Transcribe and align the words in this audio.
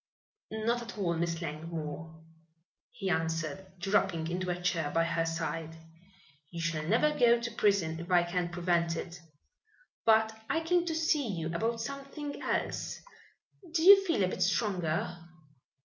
"Not 0.49 0.81
at 0.81 0.97
all, 0.97 1.13
Miss 1.13 1.43
Langmore," 1.43 2.23
he 2.89 3.11
answered, 3.11 3.67
dropping 3.77 4.29
into 4.29 4.49
a 4.49 4.59
chair 4.59 4.89
by 4.89 5.03
her 5.03 5.27
side. 5.27 5.77
"You 6.49 6.59
shall 6.59 6.81
never 6.83 7.11
go 7.15 7.39
to 7.39 7.51
prison 7.51 7.99
if 7.99 8.09
I 8.09 8.23
can 8.23 8.49
prevent 8.49 8.95
it. 8.95 9.21
But 10.03 10.35
I 10.49 10.61
came 10.61 10.85
to 10.87 10.95
see 10.95 11.27
you 11.27 11.53
about 11.53 11.81
something 11.81 12.41
else. 12.41 12.99
Do 13.75 13.83
you 13.83 14.03
feel 14.03 14.23
a 14.23 14.27
bit 14.29 14.41
stronger?" 14.41 15.19